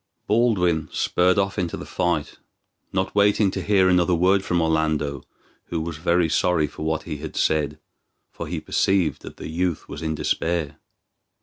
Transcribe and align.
Baldwin 0.25 0.89
spurred 0.91 1.37
off 1.37 1.59
into 1.59 1.77
the 1.77 1.85
fight, 1.85 2.39
not 2.91 3.13
waiting 3.13 3.51
to 3.51 3.61
hear 3.61 3.87
another 3.87 4.15
word 4.15 4.43
from 4.43 4.59
Orlando, 4.59 5.21
who 5.65 5.79
was 5.79 5.97
very 5.97 6.27
sorry 6.27 6.65
for 6.65 6.81
what 6.83 7.03
he 7.03 7.17
had 7.17 7.35
said, 7.35 7.77
for 8.31 8.47
he 8.47 8.59
perceived 8.59 9.21
that 9.21 9.37
the 9.37 9.47
youth 9.47 9.87
was 9.87 10.01
in 10.01 10.15
despair. 10.15 10.77